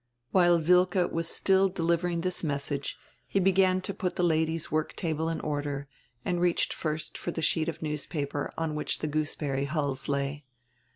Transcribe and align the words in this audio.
While 0.31 0.57
Wilke 0.57 1.11
was 1.11 1.27
still 1.27 1.69
delivering 1.69 2.21
this 2.21 2.43
message 2.43 2.97
he 3.27 3.39
began 3.39 3.81
to 3.81 3.93
put 3.93 4.15
the 4.15 4.23
ladies' 4.23 4.71
work 4.71 4.95
table 4.95 5.29
in 5.29 5.39
order 5.41 5.87
and 6.25 6.41
reached 6.41 6.73
first 6.73 7.19
for 7.19 7.29
the 7.29 7.43
sheet 7.43 7.69
of 7.69 7.83
newspaper, 7.83 8.51
on 8.57 8.73
which 8.73 8.97
the 8.97 9.07
gooseberry 9.07 9.65
hulls 9.65 10.09
lay. 10.09 10.43